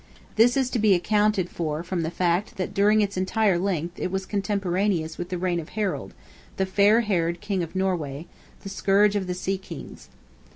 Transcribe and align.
This 0.35 0.57
is 0.57 0.71
to 0.71 0.79
be 0.79 0.95
accounted 0.95 1.47
for 1.47 1.83
from 1.83 2.01
the 2.01 2.09
fact, 2.09 2.57
that 2.57 2.73
during 2.73 3.01
its 3.01 3.17
entire 3.17 3.59
length 3.59 3.99
it 3.99 4.09
was 4.09 4.25
contemporaneous 4.25 5.19
with 5.19 5.29
the 5.29 5.37
reign 5.37 5.59
of 5.59 5.69
Harold, 5.77 6.15
"the 6.57 6.65
Fair 6.65 7.01
haired" 7.01 7.39
King 7.39 7.61
of 7.61 7.75
Norway, 7.75 8.25
the 8.61 8.69
scourge 8.69 9.15
of 9.15 9.27
the 9.27 9.35
sea 9.35 9.59
kings. 9.59 10.09